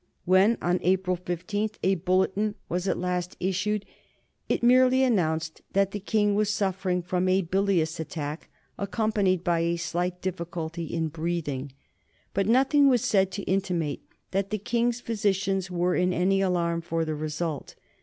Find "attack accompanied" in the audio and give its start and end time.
7.99-9.43